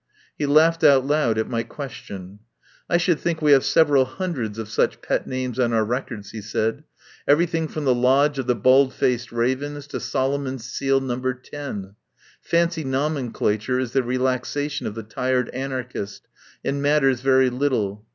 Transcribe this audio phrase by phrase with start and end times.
[0.35, 2.39] He laughed out loud at my question.
[2.89, 6.41] "I should think we have several hundreds of such pet names on our records," he
[6.41, 6.83] said.
[7.27, 11.21] "Everything from the Lodge of the Baldfaced Ravens to Solomon's Seal No.
[11.23, 11.79] X.
[12.41, 16.21] Fancy no menclature is the relaxation of the tired an archist,
[16.65, 18.03] and matters very little.